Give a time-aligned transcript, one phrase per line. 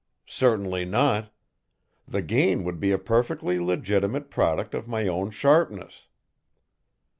[0.25, 1.31] Certainly not.
[2.07, 6.07] The gain would be a perfectly legitimate product of my own sharpness."